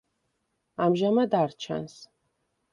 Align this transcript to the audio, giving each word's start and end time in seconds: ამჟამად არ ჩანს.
ამჟამად 0.85 1.37
არ 1.43 1.55
ჩანს. 1.67 2.03